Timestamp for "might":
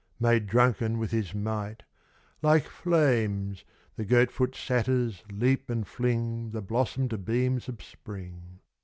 1.35-1.83